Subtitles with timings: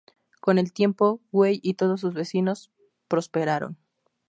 [0.39, 2.71] Con el tiempo, Wei y todos sus vecinos
[3.07, 3.77] prosperaron.